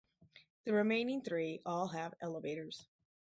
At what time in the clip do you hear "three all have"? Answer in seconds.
1.21-2.15